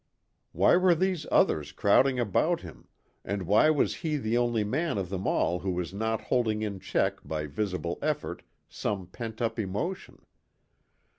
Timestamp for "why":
0.51-0.77, 3.43-3.69